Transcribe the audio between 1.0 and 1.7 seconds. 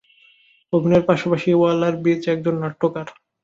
পাশাপাশি